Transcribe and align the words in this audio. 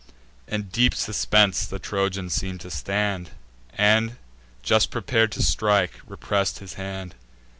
In 0.47 0.63
deep 0.63 0.95
suspense 0.95 1.67
the 1.67 1.77
Trojan 1.77 2.31
seem'd 2.31 2.61
to 2.61 2.71
stand, 2.71 3.29
And, 3.73 4.17
just 4.63 4.89
prepar'd 4.89 5.31
to 5.33 5.43
strike, 5.43 5.99
repress'd 6.07 6.57
his 6.57 6.73
hand. 6.73 7.13